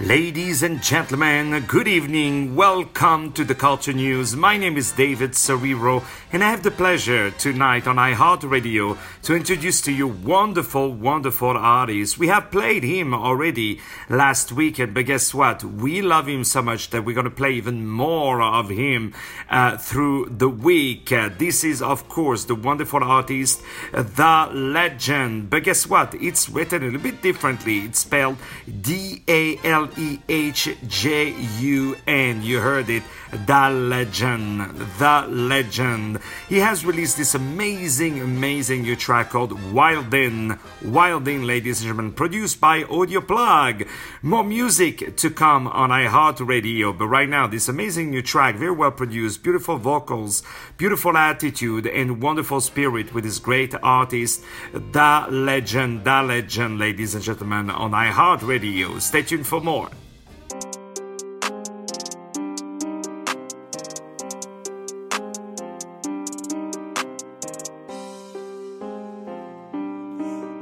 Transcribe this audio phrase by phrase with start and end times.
[0.00, 2.56] Ladies and gentlemen, good evening.
[2.56, 4.34] Welcome to the Culture News.
[4.34, 9.82] My name is David Serero, and I have the pleasure tonight on iHeartRadio to introduce
[9.82, 12.16] to you wonderful, wonderful artists.
[12.16, 13.78] We have played him already
[14.08, 15.62] last weekend, but guess what?
[15.62, 19.12] We love him so much that we're going to play even more of him
[19.50, 21.12] uh, through the week.
[21.12, 23.60] Uh, this is, of course, the wonderful artist,
[23.92, 25.50] the legend.
[25.50, 26.14] But guess what?
[26.14, 27.80] It's written a little bit differently.
[27.80, 28.38] It's spelled
[28.80, 32.42] D A L E H J U N.
[32.42, 33.02] You heard it.
[33.46, 34.60] The legend.
[34.98, 36.18] The legend.
[36.48, 40.58] He has released this amazing, amazing new track called Wildin.
[40.82, 43.84] Wildin, ladies and gentlemen, produced by Audio Plug.
[44.20, 46.98] More music to come on iHeartRadio.
[46.98, 50.42] But right now, this amazing new track, very well produced, beautiful vocals,
[50.76, 56.04] beautiful attitude, and wonderful spirit with this great artist, The Legend.
[56.04, 59.00] The Legend, ladies and gentlemen, on iHeartRadio.
[59.00, 59.79] Stay tuned for more.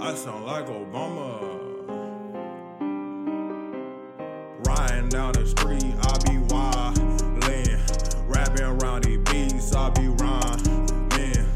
[0.00, 1.56] I sound like Obama.
[4.66, 7.80] Riding down the street, I be wildin'.
[8.28, 11.46] Rapping around these beats, I be rhyming.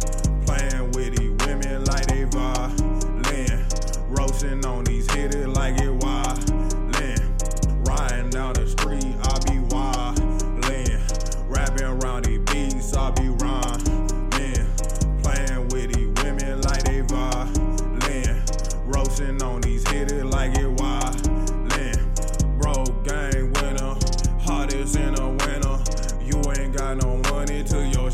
[0.46, 3.66] Playing with these women like they violin.
[4.08, 6.51] Roasting on these hitters like it wildin'.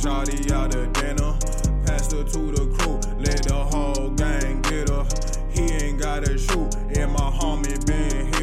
[0.08, 1.36] Shawty out the dinner.
[1.84, 5.04] Pass her to the crew, let the whole gang get her.
[5.50, 8.37] He ain't gotta shoot, and my homie been hit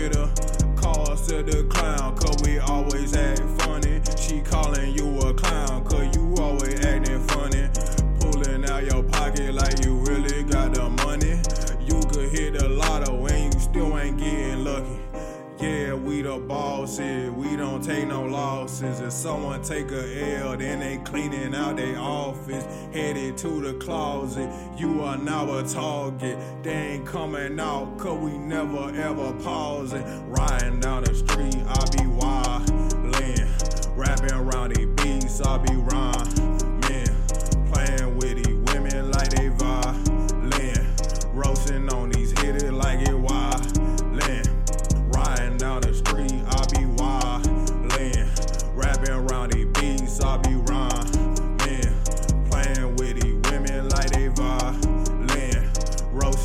[16.04, 19.00] We the bosses, we don't take no losses.
[19.00, 24.50] If someone take a L, then they cleaning out their office, headed to the closet.
[24.78, 26.38] You are now a target.
[26.64, 30.30] They ain't coming out, cause we never ever pausing.
[30.30, 31.85] Riding down the street, I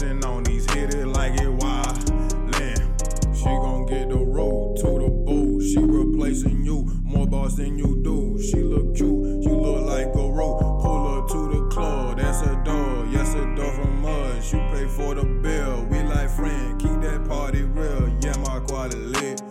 [0.00, 3.36] Roasting on these hitters like it wildin'.
[3.36, 5.60] She gon' get the road to the boot.
[5.62, 8.40] She replacing you, more boss than you do.
[8.40, 10.60] She look cute, you look like a rope.
[10.80, 13.06] Pull her to the club, that's a door.
[13.10, 14.50] Yes, a door from us.
[14.50, 15.84] You pay for the bill.
[15.90, 18.08] We like friends, keep that party real.
[18.22, 19.42] Yeah, my quality lit.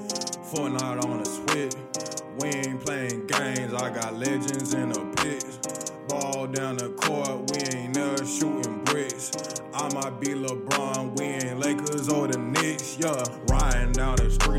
[0.51, 1.75] Fortnite on the switch.
[2.39, 5.58] We ain't playing games, I got legends in the pits
[6.09, 9.31] ball down the court, we ain't never shooting bricks.
[9.73, 13.23] I might be LeBron, we ain't Lakers or the Knicks, yeah.
[13.47, 14.58] Riding down the street.